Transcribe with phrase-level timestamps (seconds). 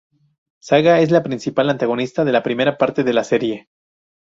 [0.59, 3.69] Saga es el principal antagonista de la primera parte de la serie.